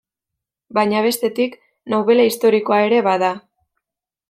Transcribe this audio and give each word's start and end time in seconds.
Baina 0.77 1.03
bestetik, 1.07 1.59
nobela 1.95 2.27
historikoa 2.31 2.81
ere 2.89 3.05
bada. 3.11 3.31